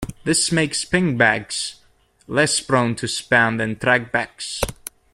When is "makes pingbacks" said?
0.51-1.75